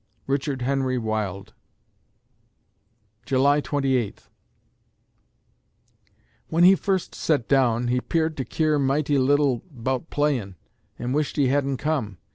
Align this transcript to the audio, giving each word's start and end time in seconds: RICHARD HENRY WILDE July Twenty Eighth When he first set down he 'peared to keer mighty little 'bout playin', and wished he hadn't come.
RICHARD 0.25 0.63
HENRY 0.63 0.97
WILDE 0.97 1.53
July 3.23 3.61
Twenty 3.61 3.95
Eighth 3.97 4.31
When 6.47 6.63
he 6.63 6.73
first 6.73 7.13
set 7.13 7.47
down 7.47 7.87
he 7.89 8.01
'peared 8.01 8.35
to 8.37 8.43
keer 8.43 8.79
mighty 8.79 9.19
little 9.19 9.61
'bout 9.69 10.09
playin', 10.09 10.55
and 10.97 11.13
wished 11.13 11.35
he 11.35 11.49
hadn't 11.49 11.77
come. 11.77 12.17